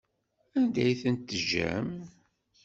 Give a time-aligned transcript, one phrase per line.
[0.57, 1.89] Anda ay ten-tejjam?